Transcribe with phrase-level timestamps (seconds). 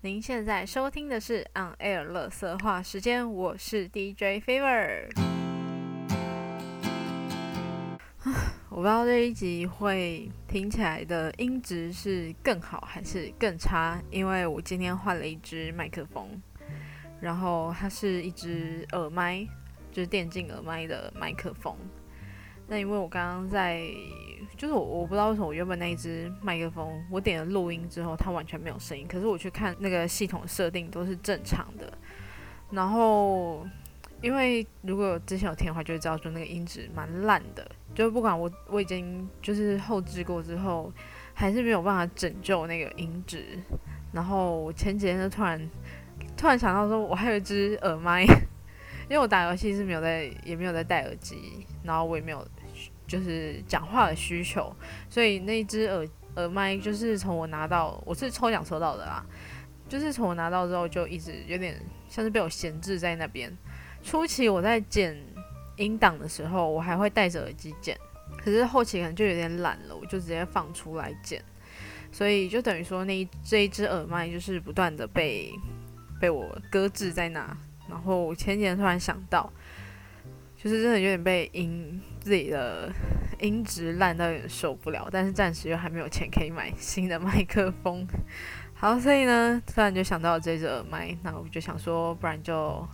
[0.00, 5.08] 您现在收听的是 On Air 乐色话时间，我是 DJ Fever。
[8.70, 16.40] 我不知道这一集会听起来的音质是更好还是更差，因为我今天换了一支麦克风，
[17.20, 19.44] 然后它是一支耳麦，
[19.90, 21.76] 就是电竞耳麦的麦克风。
[22.68, 23.82] 那因为我刚刚在。
[24.56, 29.06] 就是我我不知道为什么我原本那一只麦克风，我点了录音之后，它完全没有声音。
[29.06, 31.92] 可是我去看那个系统设定都是正常的。
[32.70, 33.64] 然后，
[34.20, 37.70] 因为如果之前有听的话，就会知道说那个音质蛮烂的。
[37.94, 40.92] 就不管我我已经就是后置过之后，
[41.34, 43.44] 还是没有办法拯救那个音质。
[44.12, 45.70] 然后我前几天就突然
[46.36, 48.24] 突然想到说，我还有一只耳麦，
[49.08, 52.46] 因为我打游戏是没有在也没有在戴耳机，然后我也没有。
[53.06, 54.70] 就是讲话的需求，
[55.08, 59.24] 所以那一只耳耳麦就是从我拿到，我是抽奖抽到的啦。
[59.88, 63.50] 就是从我拿到之后，就一直有点像是被我闲置在那边。
[64.02, 65.18] 初期我在剪
[65.76, 67.98] 音档的时候，我还会戴着耳机剪，
[68.36, 71.42] 可是后期可能就有点懒了，我就直接放出来剪。
[72.12, 75.50] 所以就等于说，那一这一只耳麦就是不断的被
[76.20, 77.56] 被我搁置在那。
[77.88, 79.52] 然后我前几天突然想到。
[80.60, 82.92] 就是真的有点被音自己的
[83.38, 88.04] 音质烂到有点受不了，但是暂时又还没有钱可以买新的麦克风。
[88.74, 92.84] 好，所以呢，突然就想到这只耳麦，那我就想说，不然就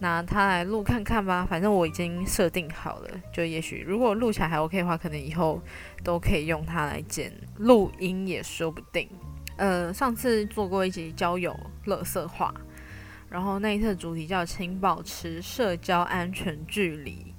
[0.00, 1.46] 拿它来录看看吧。
[1.48, 5.58] 反正我已经设定好了，就也许如果录起来还 OK 的话，可能以后
[6.04, 9.08] 都可以用它来剪录音也说不定。
[9.56, 12.52] 呃，上次做过一集交友乐色话。
[13.30, 17.32] 然后那一次的主题叫“请保持社交安全距离”，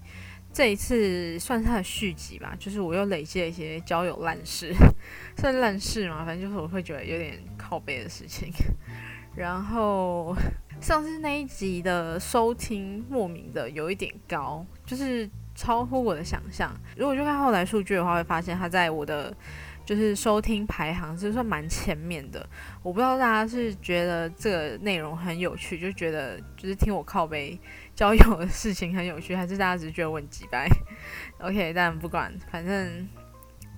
[0.54, 4.74] 这一次算是它的续集吧，就是我又累积了一些交友烂事，
[5.38, 8.50] 算烂事嘛，反正就是我会觉得有点靠背的事情。
[9.36, 10.34] 然后
[10.80, 16.74] 上次那一集的收听莫名的有一点高，就是超乎我的想象。
[16.96, 19.36] 如果就看后来数据的话，会发现它在我的。
[19.84, 22.48] 就是收听排行是算蛮前面的，
[22.84, 27.60] 我不知道大家是觉得这个内容很有趣，就觉得就是听我靠背
[27.96, 30.68] 交友的事情很有趣，还是大家只是觉得我很鸡掰？
[31.42, 33.08] OK，但不管，反正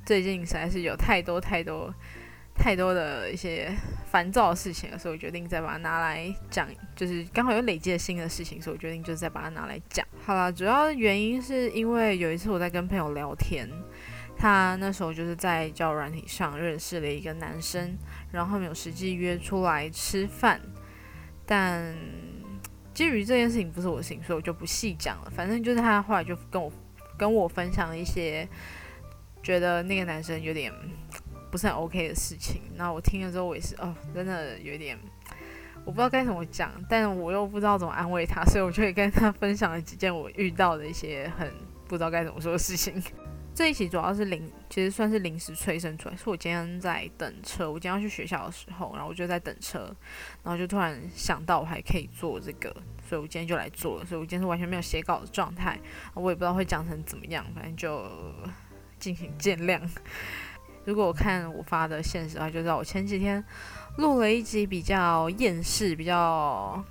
[0.05, 1.91] 最近实在是有太多太多
[2.53, 3.73] 太多的一些
[4.05, 10.05] 烦躁的事情了，所以我决定再把它拿来讲，就是刚好有累积新的事情，所以我决定就是再把它拿来讲。
[10.25, 13.67] 好了，主要原因是因为有一次我在跟朋友聊天。
[14.43, 17.97] 他那时候就是在交软体上认识了一个男生，
[18.29, 20.59] 然后他们有实际约出来吃饭，
[21.45, 21.95] 但
[22.93, 25.31] 基于这件事情不是我的事情，所以我就不细讲了。
[25.33, 26.69] 反正就是他后来就跟我
[27.17, 28.45] 跟我分享了一些
[29.41, 30.73] 觉得那个男生有点
[31.49, 32.63] 不是很 OK 的事情。
[32.75, 34.99] 那我听了之后，我也是哦，真的有点
[35.85, 41.49] 我不知道该怎么讲，但我又不知道怎么安慰他，所以我就会跟他分享了几件我遇到的一些很
[41.87, 43.01] 不知道该怎么说的事情。
[43.55, 46.15] 这一期主要是临，其实算是临时催生出来。
[46.15, 49.95] 是我今天在等车，我今天要去学校的时候，然后我就在等车，
[50.41, 52.75] 然后就突然想到我还可以做这个，
[53.07, 54.05] 所以我今天就来做了。
[54.05, 55.79] 所以我今天是完全没有写稿的状态，
[56.15, 58.09] 我也不知道会讲成怎么样，反正就
[58.97, 59.79] 敬请见谅。
[60.85, 63.43] 如果我看我发的现实的话，就知道我前几天
[63.97, 66.83] 录了一集比较厌世、比较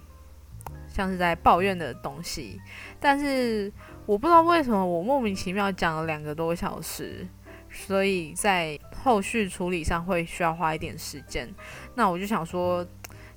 [0.87, 2.61] 像是在抱怨的东西，
[3.01, 3.73] 但是。
[4.05, 7.27] 我不知道为什么我莫名其妙讲了两个多小时，
[7.71, 11.49] 所以在后续处理上会需要花一点时间。
[11.95, 12.87] 那我就想说，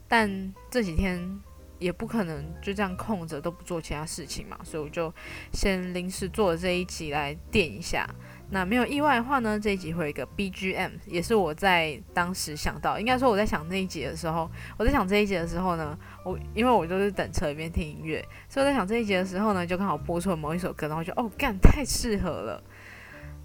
[0.07, 1.39] 但这几天
[1.77, 5.13] 也不可能就这样空着都不做其他事情嘛，所以我就
[5.53, 8.09] 先临时做了这一集来垫一下。
[8.51, 22.63] 那没有意外的话呢，这一集会有一个 BGM，也是我在当时想到，应该说我在想那一集的时候，我在想这一集的时候呢，我因为我就是等车里面听音乐，所以我在想这一集的时候呢，就刚好播出了某一首歌，然后就哦干太适合了，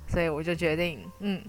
[0.07, 1.43] 所以我就决定，嗯，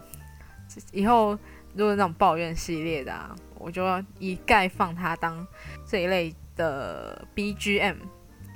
[0.94, 1.38] 以后
[1.75, 5.45] 如果那种抱怨系列的，啊，我就要一概放它当
[5.85, 7.98] 这一类的 BGM。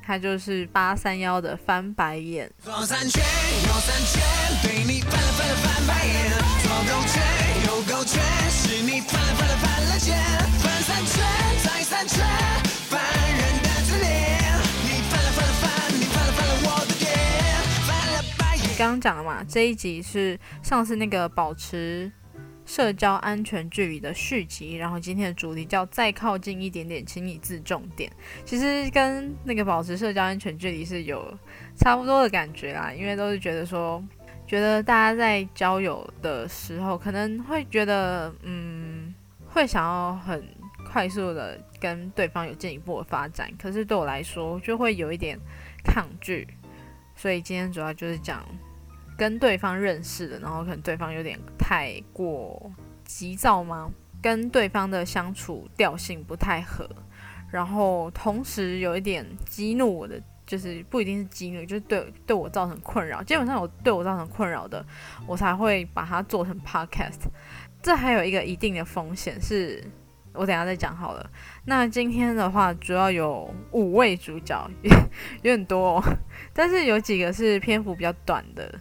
[0.05, 2.51] 他就是八三幺的翻白眼。
[18.77, 22.11] 刚刚讲了嘛，这一集是上次那个保持。
[22.65, 28.11] 社交安全距离的续集，然后今天的主题叫“再靠近一点点，请你自重点”。
[28.43, 31.37] 其实跟那个保持社交安全距离是有
[31.77, 34.03] 差不多的感觉啦，因为都是觉得说，
[34.47, 39.13] 觉得大家在交友的时候可能会觉得，嗯，
[39.47, 40.43] 会想要很
[40.91, 45.37] 快速的跟对方有进一步的发展，可是对我来说就会有一点
[45.83, 46.47] 抗拒，
[47.15, 48.43] 所以今天主要就是讲
[49.17, 52.71] 跟对方认识的，然后可能对方有点太过
[53.03, 53.91] 急躁吗？
[54.21, 56.89] 跟对方的相处调性不太合，
[57.51, 63.21] 然后同时有一点激怒我的，就是不一定是激怒，就是对对我造成困扰。
[63.21, 64.83] 基本上有对我造成困扰的，
[65.27, 67.19] 我才会把它做成 podcast。
[67.83, 69.83] 这还有一个一定的风险，是
[70.33, 71.29] 我等下再讲好了。
[71.65, 76.03] 那今天的话，主要有五位主角， 有点多，
[76.51, 78.73] 但是有几个是篇幅比较短的，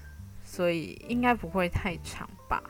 [0.54, 2.62] 所以应该不会太长吧。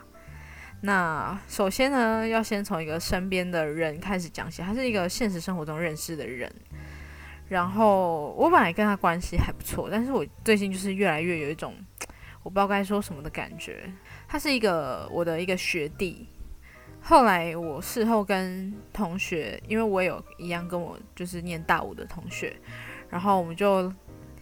[0.81, 6.51] 那首先呢，要先从一个身边的人开始讲起，他是一个现实生活中认识的人。
[7.47, 11.75] 然后我本来跟他关系还不错，但是我最近就是越来越有一种
[12.41, 13.83] 我不知道该说什么的感觉。
[14.27, 16.27] 他是一个我的一个学弟，
[16.99, 22.55] 后来我事后跟同学，因为我有一样跟我就是念大五的同学，
[23.11, 23.93] 然后我们就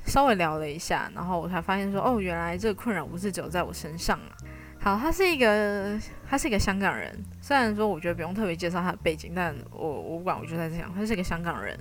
[0.06, 4.32] 稍微聊了一下，然后我才发现说，哦，原来这个困扰不是只有在我身上啊。
[4.80, 5.98] 好，他是一个
[6.30, 11.80] 他是一个香港人，虽然说我觉得不用特别介绍他的背景，但我我不管，我就在讲，他是个香港人。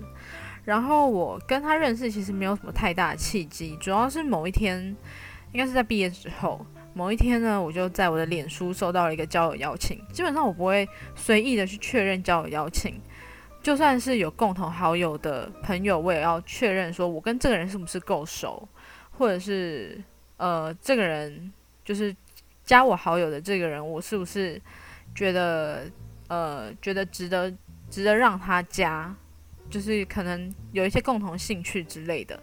[0.64, 4.96] 然后我跟他认识其实没有什么太大的契机，主要是某一天，
[5.50, 6.64] 应该是在毕业之后。
[6.94, 9.98] 某一天呢，我就在我的脸书收到了一个交友邀请。
[10.12, 10.86] 基本上我不会
[11.16, 13.00] 随意的去确认交友邀请，
[13.62, 18.68] 就算是有共同好友的朋友，我也要确认说我跟这个人是不是够熟，
[19.10, 20.02] 或者是
[20.36, 21.52] 呃，这个人
[21.84, 22.14] 就是
[22.64, 24.60] 加我好友的这个人，我是不是
[25.14, 25.84] 觉得
[26.28, 27.52] 呃觉得值得
[27.88, 29.14] 值得让他加。
[29.70, 32.38] 就是可能有一些共同兴趣之类的。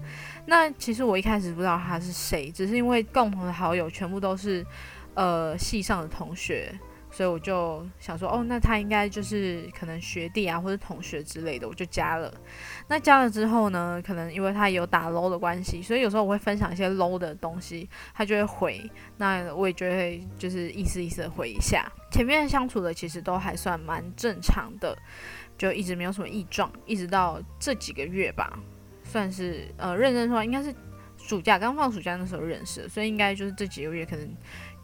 [0.48, 4.66] 那其实我一开始不知道他是谁，只是因为共同的好友全部都是
[5.14, 6.74] 呃系上的同学，
[7.12, 12.34] 所以我就想说，哦，那他应该就是可能学弟啊或者同学之类的，我就加了。
[12.88, 18.92] 那加了之后呢，可能因为他有打 low 的关系，所以有时候我会分享一些 low 的东西，他就会回。
[19.18, 21.92] 那我也就会就是意思意思的回一下。
[22.12, 24.98] 前面相处的其实都还算蛮正常的。
[25.58, 28.58] 就一直没有什么异状，一直到这几个月吧，
[29.04, 30.74] 算是呃认真说，应该是
[31.18, 34.26] 暑假刚放暑假那时候认识的，所以应该就是这几个月可能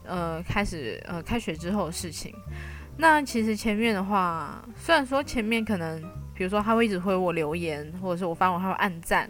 [0.07, 2.34] 呃开始呃开学之后的事情。
[2.98, 6.02] 那其实前面的话，虽然说前面可能
[6.34, 9.30] 比如说他会一直回我留言，或者是我发完他会按赞。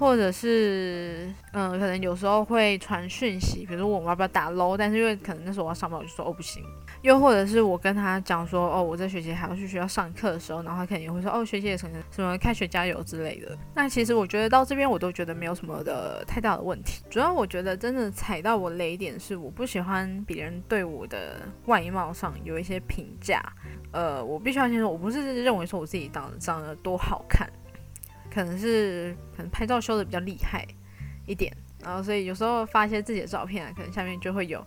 [0.00, 6.64] 或者是，嗯，可能有时候会传讯息，比如说我要不要打 low，但是因为可能那时候我要上班，我就说哦不行。
[7.02, 13.54] 又或者是我跟他讲说，哦，我这学期还要去学校上课的时候，然后他肯定会说，哦，学姐什么什么开学加油之类的。
[13.74, 17.04] 那其实我觉得到这边我都觉得没有什么的太大的问题。
[17.10, 23.42] 主要我觉得真的踩到我雷点是，我不喜欢别人对我的外貌上有一些评价。
[23.92, 27.46] 呃，我必须要先说，我不是认为说我自己长长得多好看。
[28.32, 30.66] 可能是可能拍照修的比较厉害
[31.26, 34.64] 一点，然后所以有时候发一些自己的照片啊，可能下面就会有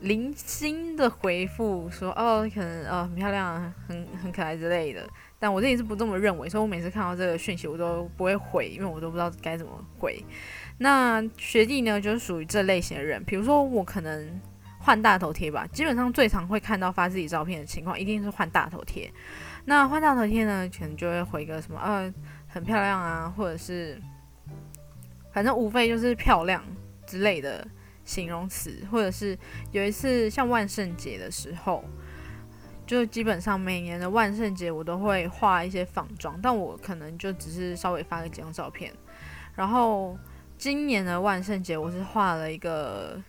[0.00, 5.08] 零星的回复说哦，可能呃很漂亮、很很可爱之类的。
[5.38, 10.22] 但我自己是不这么认为，所以我每次看到这个讯息我都不会回，因为我都不知道该怎么回。
[10.78, 14.40] 那学弟呢，就是属于这类型的人，比如说我可能
[14.86, 19.12] 换大头贴吧，基本上最常会看到发自己照片的情况，一定是换大头贴。
[19.64, 22.14] 那换大头贴呢，可能就会回个什么呃。
[22.48, 24.00] 很漂亮啊，或者是
[25.30, 26.64] 反正无非就是漂亮
[27.06, 27.68] 之类的
[28.02, 29.38] 形容词，或者是
[29.72, 31.84] 有一次像万圣节的时候，
[32.86, 38.90] 就基本上每年的万圣节我都会画一些仿妆，但我可能就只是稍微发个几张照片。
[39.54, 40.16] 然后
[40.56, 43.20] 今年的万圣节我是画了一个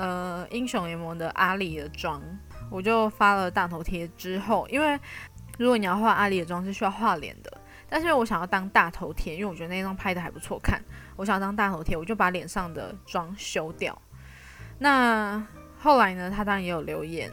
[0.00, 2.22] 呃英雄联盟的阿里的妆，
[2.70, 4.98] 我就发了大头贴之后，因为
[5.58, 7.60] 如果你要画阿里的妆是需要画脸的。
[7.92, 10.80] 但是我想要当大头贴，因为我觉得那张拍的还不错看。
[11.16, 14.00] 我想要当大头贴，我就把脸上的妆修掉。
[14.78, 15.44] 那
[15.76, 17.30] 后来呢，他当然也有留言，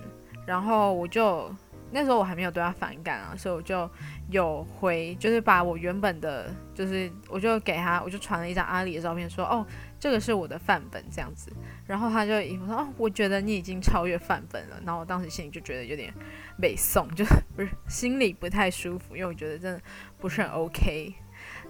[0.47, 1.53] 然后我就
[1.97, 3.89] 那时候我还没有对他反感啊，所以我就
[4.29, 9.65] 有回，就是把我原本的，就是我就给他，我就传了一张阿里的照片，说哦。
[9.99, 11.51] 这个是我的范本，这样子，
[11.87, 16.13] 然后他就一副说：“哦，我觉得你已经超越范本了。”然后我当时心里就觉得有点
[16.61, 17.25] 被送，就
[17.57, 19.81] 不是心里不太舒服，因为我觉得真的
[20.19, 21.15] 不是很 OK。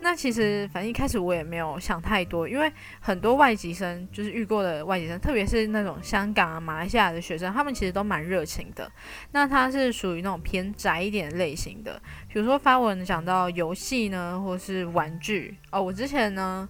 [0.02, 8.92] 那其实反正一开始我也没有想太多，因为很多外籍生就是遇过的外籍生，特别是那种香港啊、马来西亚的学生，他们其实都蛮热情的。
[9.32, 12.02] 那他是属于那种偏宅一点类型的，
[12.32, 15.82] 比如说发文讲到游戏呢，或是玩具哦。
[15.82, 16.68] 我之前呢。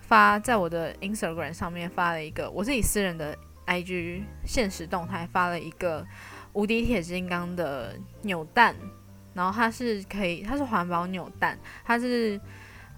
[0.00, 6.02] 发在我的 Instagram 上面发了一个我自己私人的 IG 现实动态，发了一个
[6.54, 8.74] 无敌铁金刚的扭蛋，
[9.34, 12.40] 然后它是可以，它是环保扭蛋，它是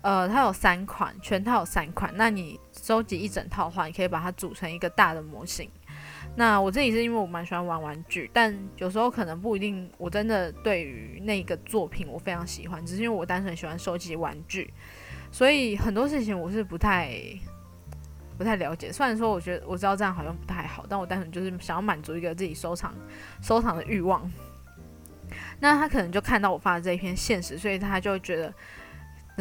[0.02, 2.10] 呃，它有三款，全套有三款。
[2.16, 5.70] 那你收集一整套的话，你可以把它组成一个大的模型。
[6.36, 14.72] 那我自己是因为我蛮喜欢玩玩具，但有时候可能不一定，我真的对于那个作品我非常喜欢，只是因为我单纯喜欢收集玩具，
[15.30, 17.20] 所以很多事情我是不太
[18.38, 18.90] 不太了解。
[18.90, 22.94] 虽然说我觉得我知道这样好像不太好，但我单纯就是想要满足一个自己收藏
[23.42, 24.30] 收藏的欲望。
[25.58, 28.54] 那他可能就看到我发的这一篇现实，所以他就觉得。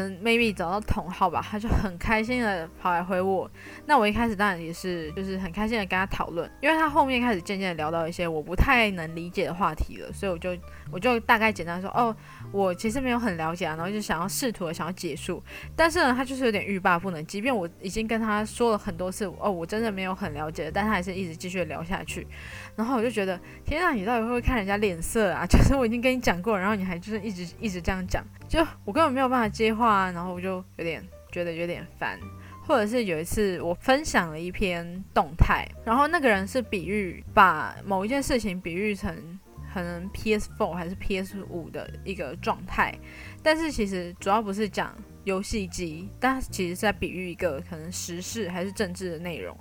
[0.02, 3.50] 能 maybe 找到同号吧，他就很开心的跑来回我。
[3.86, 10.56] 那我一开始当然也是，就是很开心的跟他讨论，因为他后面开始渐渐聊到一些我不太能理解的话题了，所以我就
[10.92, 12.16] 我就大概简单说，哦，
[12.52, 15.42] 我其实没有很了解啊，然后就想要试图想要结束，
[15.76, 22.28] 但是呢，他就是有点欲罢不能，即便我已经跟他说了很多次，哦，我真的没有很了解，但他还是一直继续聊下去。
[22.76, 25.46] 然后我就觉得，天啊，你到底会不会看人家脸色啊？
[25.50, 32.20] 就是我已经跟你讲过，然后你还就是一直一直这样讲，就我根本没有办法接话啊，然后我就有点觉得有点烦。
[32.68, 39.39] 或者是有一次我分享了一篇动态，然后那个人是比喻把某一件事情比喻成
[39.74, 42.98] 可能 PS4 还是 PS5 的一个状态，
[43.44, 44.96] 但是其实主要不是讲。
[45.30, 49.56] 游戏机，但其实是在比喻一个可能时事还是政治的内容，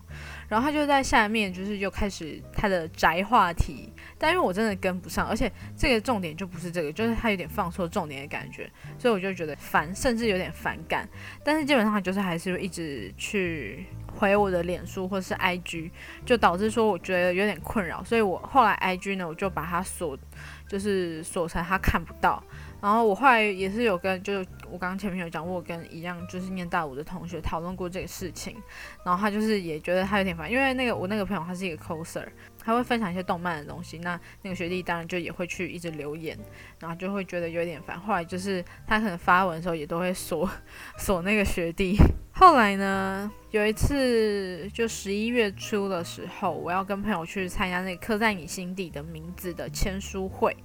[0.49, 11.07] 然后他就在下面就是又开始他的宅话题，但因为我真的跟不上，而且这个重点就不是这个，就是他有点放错重点的感觉，所以我就觉得烦，甚至有点反感。
[11.45, 15.91] 但是基本上就是还是一直去回我的脸书或是 IG，
[16.25, 20.19] 就导致说我觉得有点困扰，所以我后来 IG 呢，我就把它锁，
[20.67, 22.43] 就是锁成他看不到。
[22.81, 28.57] 然后我后来也是有跟，就是我刚刚前面有讲过，跟一样就是念大五的同学讨论过这个事情，
[29.05, 32.27] 然后他就是也觉得他有点烦，因为那个我那个朋友他是一个 coser，
[32.63, 36.39] 他会分享一些动漫的东西，那那个学弟当然就也会去一直留言，
[36.79, 37.99] 然后就会觉得有点烦。
[37.99, 40.49] 后来就是他可能发文的时候也都会锁
[40.97, 41.97] 锁那个学弟。
[42.39, 50.57] 后来呢，有一次就十一月初的时候，我要跟朋友去参加那个刻在你心底的名字的签书会。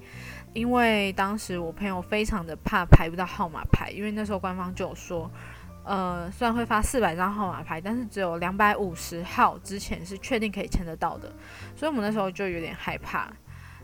[0.54, 5.30] 因为当时我朋友非常的怕排不到号码牌，因为那时候官方就有说，
[5.84, 11.34] 呃，虽然会发四百张号码牌，但是只有两百五十号之前是确定可以签得到的，
[11.76, 13.32] 所以我们那时候就有点害怕。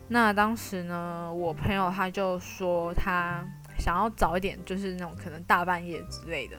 [0.08, 3.44] 那当时呢，我朋友他就说他
[3.78, 6.56] 想要早一点，就是那种可能大半夜之类的。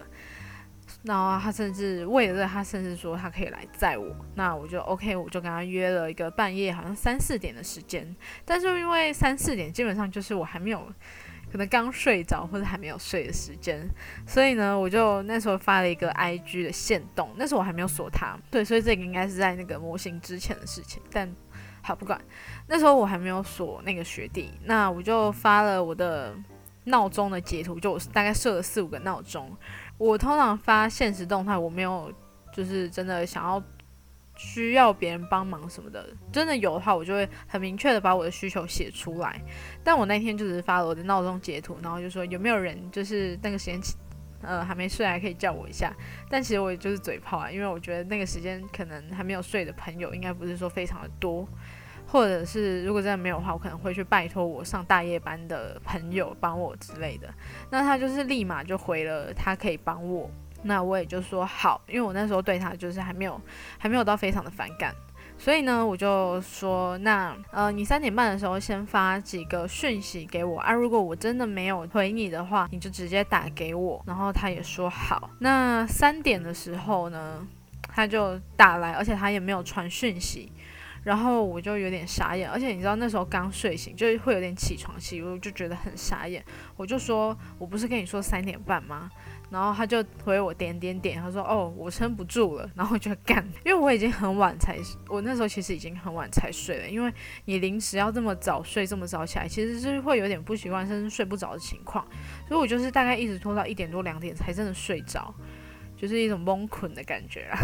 [1.04, 4.16] 然后他甚至为了，他甚至说他可以来载我。
[4.36, 8.16] 那我就 OK，我就跟他约了一个半夜，好像三四点的时间。
[8.46, 10.80] 但是因为三四点基本上就是我还没有，
[11.52, 13.90] 可能刚睡着或者还没有睡的时间，
[14.28, 17.32] 所以呢，我就那时候发了一个 IG 的限动。
[17.36, 21.02] 那时候我还没有锁他，对，所以这个应该是在那个模型之前的事情。
[21.12, 21.28] 但
[21.82, 22.22] 好不管，
[22.68, 26.36] 那时候我还没有锁那个学弟，那我就发了我的
[26.84, 29.58] 闹钟的截图，就我大概设了四五个闹钟。
[30.02, 32.12] 我通常发现实动态，我没有
[32.52, 33.62] 就是真的想要
[34.36, 39.40] 需要别人帮忙什么的，真的有的话，我就会很明确的把我的需求写出来。
[39.84, 43.80] 但我那天就只是发了我的闹钟截图，然后就说有没有人就是那个时间
[44.42, 45.96] 呃还没睡，还可以叫我一下。
[46.28, 51.48] 但其实我也就是嘴炮啊，因为我觉得那个时间可能还没有睡的朋友，应该不是说非常的多。
[52.12, 57.34] 或者是如果真的没有的话，我可能会去拜托我上大夜班的朋友帮我之类的。
[57.70, 60.30] 那他就是立马就回了，他可以帮我。
[60.64, 63.40] 那我也就说好，因为我那时候对他就是还没有
[63.78, 64.94] 还没有到非常的反感，
[65.38, 70.74] 所以呢，我就说那呃，你三点半的时候先发几个讯息给我啊。
[70.74, 74.04] 如果我真的没有回你的话，你就直接打给我。
[74.06, 75.30] 然后他也说好。
[75.40, 77.48] 那三点的时候呢，
[77.88, 80.52] 他就打来，而且他也没有传讯息。
[81.04, 86.44] 然后我就有点傻眼，而且你知道那时候刚睡醒，就会有点起床气，我就觉得很傻眼。
[86.76, 89.10] 我就说，我不是跟你说三点半吗？
[89.50, 92.70] 然后他就回我点点点，他说哦，我撑不住了。
[92.76, 94.78] 然后我就干，因为我已经很晚才，
[95.10, 97.12] 我那时候其实已经很晚才睡了，因为
[97.46, 102.06] 你临时要这么早睡，这么早起来，其实是会有点不习惯，甚至睡不着的情况。
[102.48, 105.34] 所以我就是大概一直拖到一点多两点才真的睡着，
[105.98, 107.58] 就是一种蒙困的感觉啦。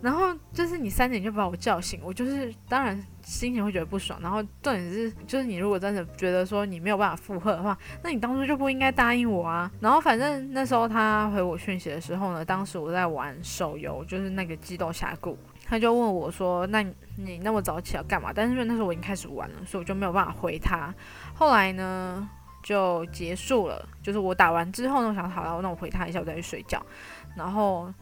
[0.00, 4.16] 然后就是你三点就把我叫醒，我就是当然心情会觉得不爽。
[4.22, 9.68] 然后重点是，就是你如果真的觉得说你没有办法负荷的话，那你当初就不应该答应我啊。
[9.80, 15.32] 然后反正那时候他回我讯息的时候呢，当时我在玩手游，就是那个《激斗峡谷》，
[15.66, 16.80] 他就问我说：“那
[17.16, 20.94] 你那么早起来干嘛？”但是因为那时候我已经开始玩了，所以我就没有办法回他。
[21.34, 22.28] 后来呢
[22.62, 26.80] 就结束了，就是我打完之后呢，我想好了，那我回他一下，我再去睡觉。
[27.34, 27.92] 然后。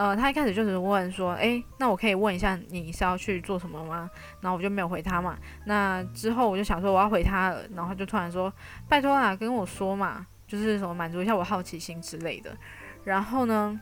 [0.00, 4.08] 呃，他一开始就是问说，诶，那我可以问一下你是要去做什么吗？
[4.40, 5.36] 然后我就没有回他嘛。
[5.66, 8.50] 那之后我就想说我要回他了，然后他就突然说，
[8.88, 12.56] 拜托啦，跟我说嘛，就是什么满足一下我好奇心之类的。
[13.04, 13.78] 然后呢，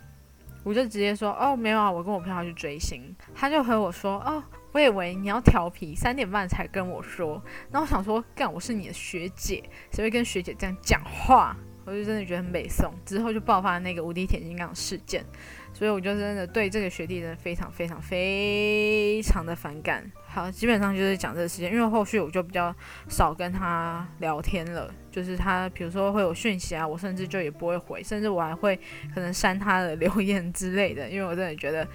[0.64, 3.14] 我就直接说，哦，没有啊，我跟我朋友去追星。
[3.32, 7.40] 他就和我说，哦，我以为你要调皮，三点半才跟我说。
[7.70, 11.56] 然后我想说，干，我是你的学姐，谁会跟学姐这样讲话？
[11.88, 15.24] 我就真的觉得很北宋，之后就爆发那个无敌铁金刚事件，
[15.72, 20.04] 所以我就真的对这个学弟真的非常非常非常的反感。
[20.26, 22.74] 好，基本上就是讲这个事件，因为后续我就比较
[23.08, 28.78] 少跟他聊天了，就是他比如说会有讯息啊，我甚至就也不会回，甚至我还会
[29.14, 31.88] 可能删他的留言之类的，因为我真的觉得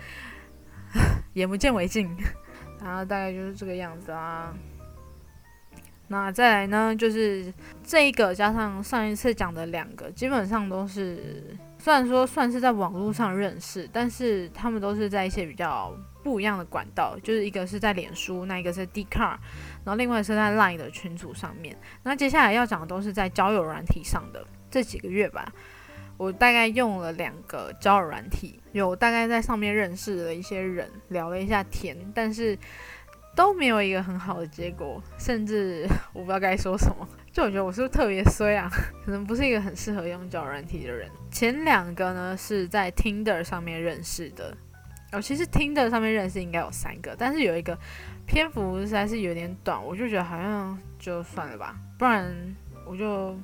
[1.34, 2.10] 眼不见为净。
[2.84, 4.54] 然后大概就是这个样子啊。
[6.14, 7.52] 那再来呢，就是
[7.84, 15.92] 这一个加上上一次讲的两个，基本上都是虽然说算是在网络上认识，但是他们都是在一些比较
[16.24, 19.40] 不一样的管道，就是一个是在脸书，那一个是 d c a r
[19.84, 21.76] 然后另外是在 Line 的群组上面。
[22.04, 24.46] 那接下来要讲的都是在交友软体上的。
[24.70, 25.52] 这几个月吧，
[26.18, 32.56] 我大概用了两个交友软体，有大概在上面认识了一些人，聊了一下天，但是。
[33.36, 37.08] 都没有一个很好的结果，甚至 我不知道该说什么。
[37.32, 38.70] 就我觉得我是不是特别衰啊？
[39.04, 41.10] 可能不是一个很适合用交友软体的人。
[41.32, 44.56] 前两个呢是在 Tinder 上面认识的，
[45.12, 47.76] 哦，其实 Tinder 上面认识应该有三个，但是有一个
[48.28, 52.32] 篇幅实在是有点短，我就觉得好像就算了吧，不然
[52.86, 53.36] 我就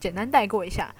[0.00, 0.92] 简单带过一下。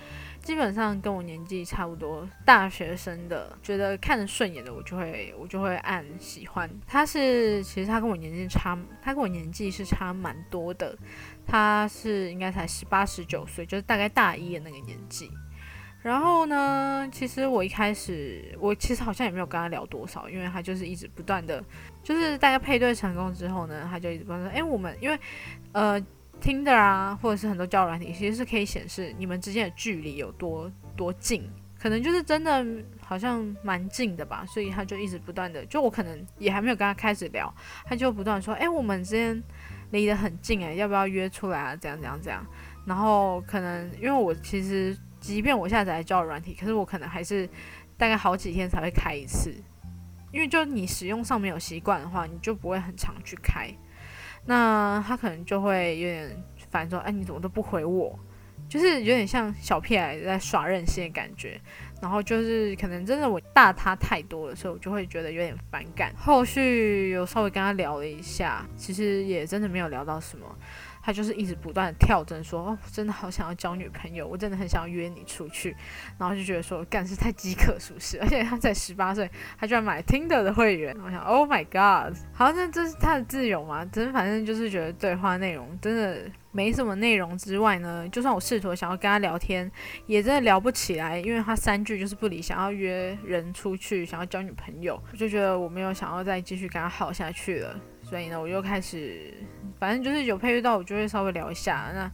[0.48, 6.66] 基本上跟我年纪差不多，大学生的，觉得看着顺眼的，我就会我就会按喜欢。
[6.86, 10.96] 他是其实他跟我年纪差，他跟我年纪是差蛮多的，
[11.46, 15.30] 他是应该才十八十九岁，就是大概大一的那个年纪。
[16.00, 21.62] 然后呢，其实我一开始我其实好像也没有跟他聊多少，因为他就是一直不断的，
[22.02, 25.20] 就是大概配对成功之后呢，他就一直不断说，哎，我们因为
[25.72, 26.02] 呃。
[26.40, 31.42] Tinder 啊，或者是很多交友软体，其实是可以显示你们之间的距离有多多近，
[31.78, 32.64] 可能就是真的
[33.00, 37.52] 好像蛮近的吧，所以他就一直不断的，就我可能也还没有跟他开始聊，
[37.84, 39.42] 他就不断说，哎，我们之间
[39.90, 41.76] 离得很近，哎，要不要约出来啊？
[41.76, 42.46] 这样这样这样，
[42.86, 47.48] 然后可能因为我其实即便我下载交友软体，可是我可能还是
[47.96, 49.52] 大概好几天才会开一次，
[50.30, 53.68] 因为就你使用上没有习惯的话，你就不会很常去开。
[54.46, 58.18] 那他可能就会有点烦，说：“哎，你怎么都不回我？”
[58.68, 61.60] 就是有点像小屁孩在耍任性的感觉。
[62.00, 66.14] 然后就是可能真的我大他太多了，所以我就会觉得有点反感。
[66.16, 70.46] 后续有稍微跟他聊了一下，其实也真的没有聊到什么。
[71.08, 75.74] 他就是一直不断的跳针，说哦，真的好想要交女朋友，我真的很想要约你出去，
[76.18, 78.20] 然后就觉得说干是太饥渴，是不是？
[78.20, 83.86] 而且他才十八岁，他居然买 Tinder 的会员，我想，Oh my God，好像这是他的自由嘛？
[83.86, 89.72] 真反正就是觉得对话内容真的没什么内容之外呢，就算我试图想要跟他聊天，
[90.04, 97.80] 也真的聊不起来，因为他三句就是不理，想要约人出去，想要交女朋友，我就觉得我没有想要再继续跟他耗下去了。
[98.08, 99.34] 所以呢，我就开始，
[99.78, 101.90] 反正就是有配对到，我就会稍微聊一下。
[101.92, 102.10] 那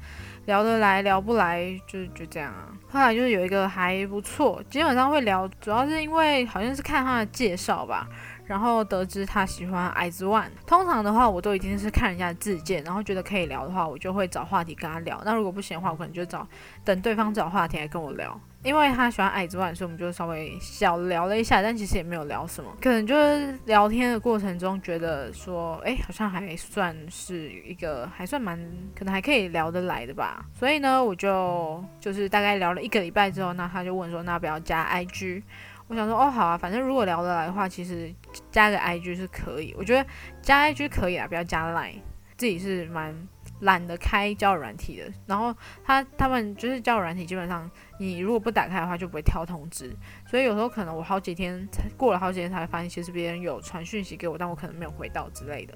[0.46, 2.68] 聊得来，聊不来，就就这样啊。
[2.90, 8.08] 后来就是有一个还不错，基本上会聊，主要是因为好像是看他的介绍吧。
[8.46, 15.22] 然后得知他喜欢矮子万通常的话我都已经是看人家的自荐，然后觉得可以聊的话，我就会找话题跟他聊。
[15.24, 16.46] 那如果不行的话，我可能就找
[16.84, 18.38] 等对方找话题来跟我聊。
[18.64, 28.58] 因为他喜欢矮子碗所以我们就稍微小聊了一下，但其实也没有聊什么，可能就是聊天的过程中觉得说，哎，好像还算是一个还算蛮
[28.96, 30.44] 可能还可以聊得来的吧。
[30.52, 35.42] 所以呢，我就就是大概聊了一个礼拜之后，那他就问说，那不要加 IG。
[35.86, 38.10] 我想说哦好啊，反正如果聊得来的话，其实
[38.50, 39.74] 加个 IG 是可以。
[39.76, 40.08] 我觉得
[40.40, 42.00] 加 IG 可以啊，不要加 Line。
[42.36, 43.14] 自己是蛮
[43.60, 45.12] 懒得开交友软体的。
[45.26, 49.94] 然后他他们就是交友软体，基本上你如果不打开的话，就不会跳通知。
[50.26, 55.74] 所以有时候可能我好几天才过了好几天才发现，其实别人有传讯息给我，但我可能没有回到之类的。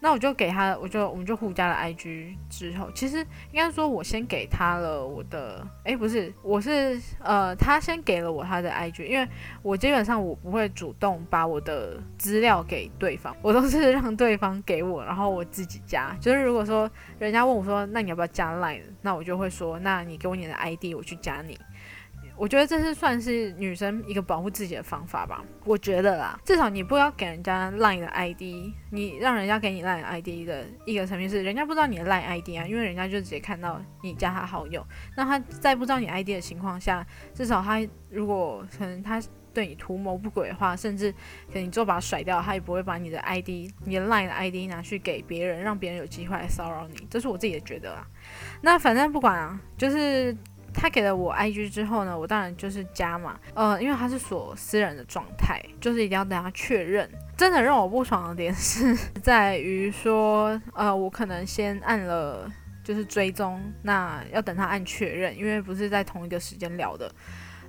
[0.00, 3.18] 那我就给他，我就我们就互加了 IG 之后，其实
[3.52, 9.26] 应该说，我先给他了我的，哎，不是，我是呃，他先给了我他的 IG，因为
[9.62, 16.14] 我基本上我不会主动把我的资料给对方，我都是让对方给我，然后我自己加。
[16.20, 18.82] 就是如果说人家问我说，那你要不要加 Line？
[19.00, 21.58] 那我就会说，那你给我你的 ID，我去加你。
[22.36, 25.44] 我觉得这是算是女生一个保护自己的方法吧。
[25.64, 28.42] 我觉得啦，至少你不要给人家 LINE 的 ID，
[28.90, 34.84] 你让人家给你 LINE ID 的一个层面是，人家不知道你的赖 ID 啊，因为人家就直接看到你加他好友。
[35.16, 47.06] 那他在不知道你 ID 的情况下，至少他如果可能他对你图谋不轨的话，甚至可能你就把他甩掉，他也不会把你的 ID、你的 Line 的 ID 拿去给别人，让别人有机会来骚扰你。
[47.08, 48.04] 这是我自己的觉得啊。
[48.62, 50.36] 那反正不管啊，就是
[50.74, 53.38] 他给了我 IG 之后呢，我当然就是加嘛。
[53.54, 57.08] 呃，因为他是锁私人的状态，就是一定要等他确认。
[57.36, 62.50] 真的让我不爽的点是在于说，呃，我可能先按了
[62.82, 67.10] 就是追踪，那要等他按确认，因为不是在同一个时间聊的。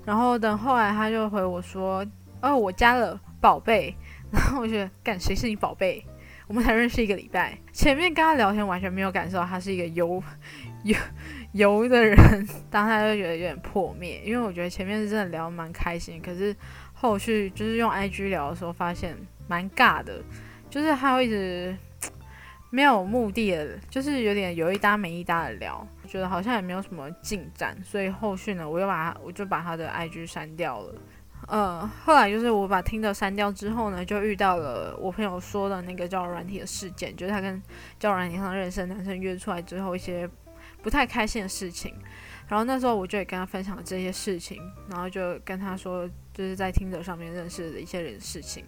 [0.04, 2.06] 然后等后来他就回我说，
[2.42, 3.96] 哦，我加了宝贝。
[4.32, 6.04] 然后我觉得，干谁是你宝贝？
[6.48, 10.22] 我们才认识一个礼拜，前面跟他聊天完全没有感受到他是一个油
[10.84, 10.96] 油
[11.56, 16.54] 油的人，当他就觉得有点破灭，因为我觉得前面是真的聊蛮开心，可是
[16.94, 19.16] 后续就是用 IG 聊的时候发现
[19.48, 20.22] 蛮尬的，
[20.70, 21.74] 就是他会一直
[22.70, 30.94] 没有目的的，就是有点有一搭没一搭的聊，觉得好像也没有什么进展，所以后续呢，我又把他我就把他的 IG 删掉了。
[31.48, 37.62] 呃，后来就是我把听的删掉之后呢，就遇到了我朋友说的那个交友软体的事件，就是他跟
[37.98, 40.28] 交友软体上认识的男生约出来之后一些
[40.86, 41.92] 不太开心的事情。
[42.48, 48.64] 然后那时候我就也跟他分享了这些事情，然后就跟他说就是在听者上面认识的一些人事情，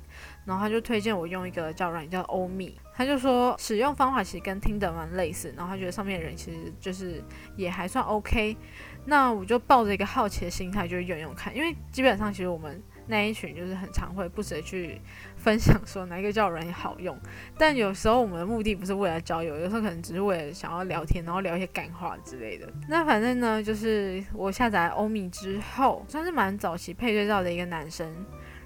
[0.45, 7.23] 然后他就推荐我用一个叫软件叫欧米，他就说使用方法其实跟听者蛮类似，然后他觉得上面的人其实就是
[7.55, 8.57] 也还算 OK。
[9.05, 15.01] 那我就抱着一个好奇的心态，就用用看，因为基本上其实我们那一群就是很常会不时去
[15.35, 17.17] 分享说哪一个交友软件好用，
[17.57, 22.67] 但有时候我们的目的不是为了交友，有时候可能只是为了想要聊天，然后聊一些感话之类的。
[22.87, 28.13] 那反正呢，就是我下载欧米之后，算是蛮早期配对到的一个男生。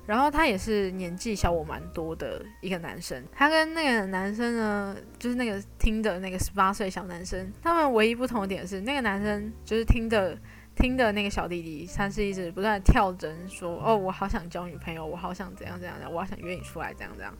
[0.07, 10.35] 然后他也是年纪小我蛮多的一个男生，他跟那个男生呢，就是那个听的那个十八岁小男生，他们唯一不同点是，那个男生就是听的
[10.81, 17.31] 听的那个小弟弟，他是一直不断跳针说，哦，我好想交女朋友，我好想怎样怎样的，我好想约你出来怎样怎样。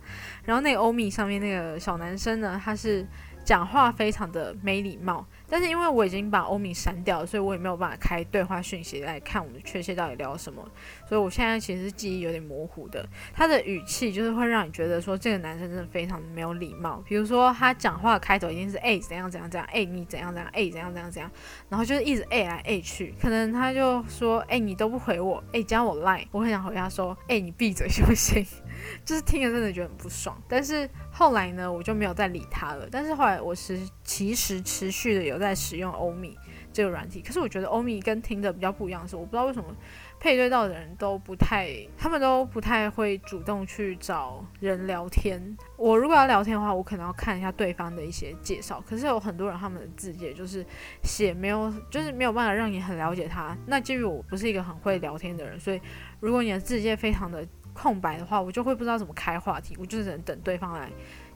[0.46, 3.06] 然后那个欧米上面那个小男生呢，他是。
[3.44, 10.66] 讲话非常的没礼貌，但是因为我已经把欧米删掉了，所以我也没有办法开对话讯息来看我们确切到底聊什么，
[11.06, 13.06] 所以我现在其实记忆有点模糊的。
[13.34, 21.30] 他的语气就是会让你觉得说这个男生真的非常没有礼貌，比如说他讲话开头一定是哎怎样怎样怎样，哎你怎样怎样，哎怎样怎样怎样，
[21.68, 28.46] 然后就是一直哎来哎去，可能他就说哎你都不回我，哎加我 line，我很想回他说哎你闭嘴行不行？
[29.04, 32.88] 就是听着真的觉得很不爽，但是后来呢，我就没有再理他了。
[32.90, 33.78] 但是后来我是
[34.12, 36.38] 其实持续的有在使用欧米
[36.74, 39.74] 这个软体，可是我觉得欧米跟听的比较不一样的是，我不知道为什么
[40.20, 45.42] 配对到的人都不太，他们都不太会主动去找人聊天。
[45.78, 48.84] 我如果要聊天的话，我可能要看一下对方的一些介绍。
[48.86, 50.66] 可是有很多人他们的字节就是
[51.04, 53.58] 写没有，就是没有办法让你很了解他。
[53.66, 55.80] 那基于我不是一个很会聊天的人，所以
[56.20, 57.48] 如果你的字节非常的。
[57.74, 60.90] 空白的话，我就会不知道怎么开话题，我就只能等对方来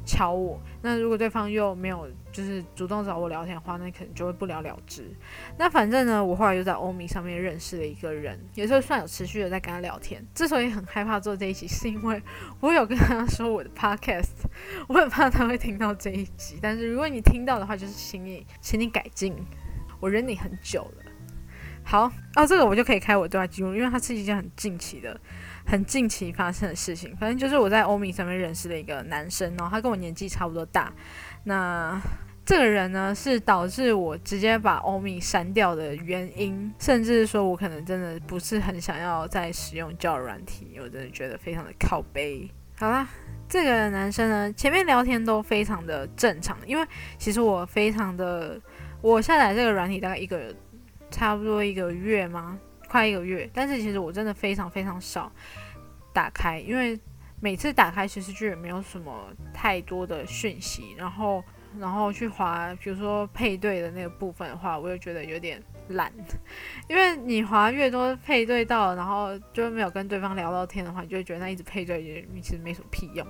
[0.05, 0.61] 敲我。
[0.81, 5.09] 那如果对方又没有就是主动找我聊天的话，那可能就会不了了之。
[5.57, 10.23] 那反正呢，我后来又在欧米上面认识了一个人，也是算有持续的在跟他聊天。
[10.33, 12.21] 之所以很害怕做这一集，是因为
[12.59, 14.29] 我有跟他说我的 podcast，
[14.87, 16.59] 我很怕他会听到这一集。
[16.61, 19.33] 但是如果你听到的话，就是请你请你改进，
[19.99, 21.03] 我忍你很久了。
[21.87, 25.19] 好，哦，这个我就可以开我对话记录，因为它是一件很近期的。
[25.65, 30.93] 很近期发生的事情，反正就是我在欧米上面认识了一个男生，然后他跟我年纪差不多大。
[31.43, 31.99] 那
[32.45, 42.47] 这个人呢，是导致我直接把欧米删掉的原因，甚至说我可能真的不是很想要再使用交友软体，我真的觉得非常的靠背。
[42.77, 43.07] 好啦，
[43.49, 46.85] 这个男生呢，前面聊天都非常的正常，因为
[47.17, 48.61] 其实我非常的，
[49.01, 50.53] 我下载这个软体大概一个
[51.09, 52.59] 差不多一个月吗？
[52.95, 55.29] 快一个月，但是其实我真的非常非常少
[56.13, 56.97] 打开，因为
[57.41, 61.43] 每次打开其实就也没有什么太多的讯息，然后
[61.77, 66.09] 然后去划，比如说配对的那个部分的话，我又觉得有点懒，
[66.87, 73.27] 因为你划越多配对到，然后就没有跟对方聊到天的话，你就会觉得那一直配对也其实没什么屁用。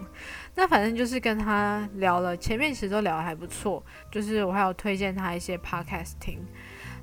[0.53, 6.37] 那反正就是跟他聊了，前面其实都聊得还不错，就是我还有推荐他一些 podcast 听。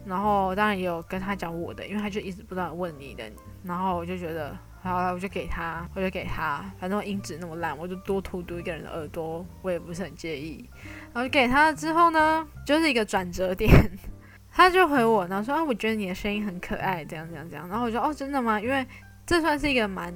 [0.05, 3.25] 然后当然也有跟他讲我的，因为他就一直不断问你的，
[3.65, 10.69] 然后我就觉得，好了，我就给他，我就给他，反正我音质那么烂，我就多荼毒一个人的耳朵，我也不是很介意。
[11.13, 13.71] 然后给他了之后呢，就是一个转折点，
[14.51, 17.69] 他就回我，然后说啊，我觉得你的声音很可爱，这样这样这样。
[17.69, 18.61] 然后我说哦，真的吗？
[18.61, 18.87] 因为
[19.25, 20.13] 这算是一个蛮。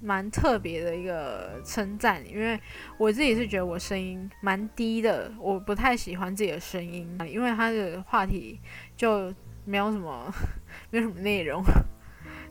[0.00, 2.58] 蛮特别的一个称赞，因为
[2.98, 8.60] 我自己是觉得我声音蛮低的，我不太喜欢自己的声音，因为他的话题
[8.96, 9.32] 就
[9.64, 10.32] 没有什么，
[10.90, 11.62] 没有什么内容。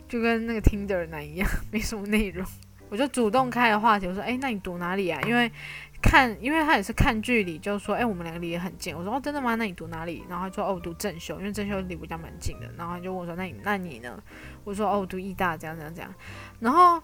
[0.08, 2.46] 就跟那个 Tinder 男一样，没什么内容。
[2.90, 5.52] 我就主动开了话题，我说：“哎，那你读哪里啊？”因为
[6.00, 9.56] 看，因为他也是看距离，就说：“哎，我们两个离得很近。”我说：“哦，真的吗？
[9.56, 14.22] 那你读哪里？”然后他说：“哦，我读正修，因为正修离我家蛮近的。”然后他就问我说：“那你那你呢？”
[14.64, 16.14] 我说：“哦，我读艺大，这样这样这样。”
[16.62, 17.02] 然后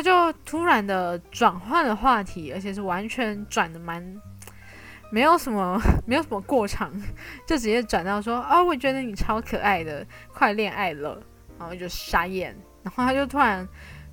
[0.00, 4.02] 他就突然的转换了话题，而且是完全转的蛮
[5.10, 6.90] 没有什么没有什么过场，
[7.46, 11.22] 就直接转到说：“哦，我觉得你超可爱的，快恋爱了。”
[11.58, 13.68] 然后就傻眼，然后他就突然。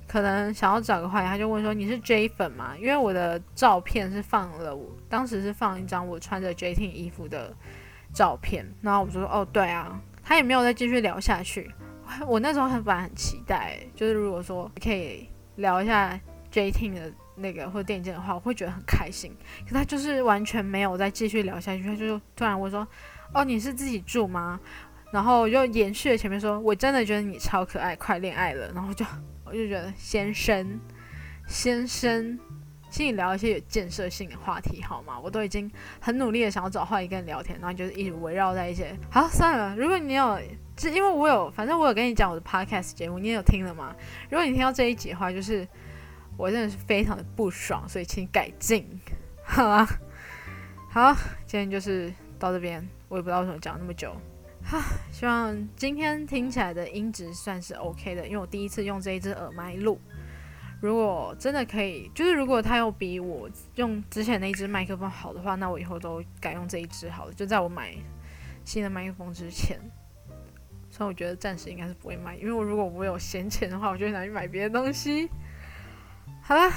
[0.06, 7.54] 可能想要找个话题，他就问说：“你是 J 粉吗？”因为我的照片是放了，我当时是放一张我穿着 J T 衣服的
[8.14, 8.66] 照片。
[8.80, 11.70] 然后我就说：“哦，对啊。”他也没有再继续聊下去。
[12.26, 16.18] 我那时候很反很期待，就是如果说可以聊一下
[16.50, 19.32] J T 的那个或者电竞的话，我会觉得很开心。
[19.68, 22.84] 可他就是完全没有再继续聊下去，他就突然问说
[23.32, 24.58] ：“哦，你是自己住吗？”
[25.12, 29.06] 然后又延续了前面说：“我真的觉得你超可爱，快恋爱了。”然后就。
[29.50, 30.78] 我就觉得先生，
[31.46, 32.38] 先生，
[32.90, 35.18] 请你聊一些有建设性的话题好吗？
[35.18, 38.94] 我都已经很努力的想要找话题跟你聊天，然后就是一直围绕在一些……
[39.10, 39.74] 好，算了。
[39.74, 40.38] 如果你有，
[40.78, 43.94] 是因为我有，反正我有跟你讲我的 podcast 节目，你也有听了吗？
[44.30, 45.66] 如果你听到这一集的话，就是
[46.36, 48.86] 我真的是非常的不爽，所以请改进，
[49.44, 49.86] 好啊。
[50.90, 51.14] 好，
[51.46, 54.14] 今天就是到这边，我也不知道为什么讲那么久。
[54.64, 60.00] 哈，希望今天听起来的音质算是 OK 的，因为我第一次用这一支耳麦录。
[60.80, 67.32] 如果真的可以，就是如果它有比我用之前那一支麦克风好的话，那我以后都改用这一支好了。
[67.32, 67.94] 就在我买
[68.64, 69.78] 新的麦克风之前，
[70.90, 75.28] 所以我觉得暂时应该是不会卖，因为我如果我有闲钱的话，我就会拿去买别的东西。
[76.42, 76.72] 好了，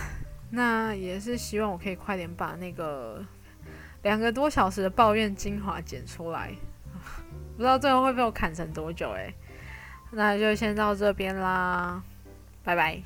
[0.49, 3.25] 那也是希望我可以快点把那个
[4.03, 6.53] 两个多小时的抱怨精华剪出来。
[7.55, 9.33] 不知道最后会被我砍成多久诶，
[10.11, 12.01] 那就先到这边啦，
[12.63, 13.01] 拜拜。